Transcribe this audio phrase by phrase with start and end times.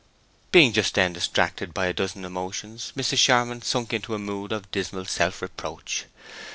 [0.51, 3.17] Being just then distracted by a dozen emotions, Mrs.
[3.19, 6.05] Charmond sunk into a mood of dismal self reproach.